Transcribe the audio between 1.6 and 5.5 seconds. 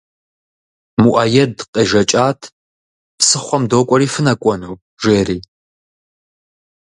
къежэкӏат «Псыхъуэм докӏуэри, фынэкӏуэну?» жери.